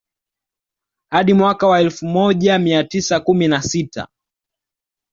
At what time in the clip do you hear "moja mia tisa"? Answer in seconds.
2.05-3.19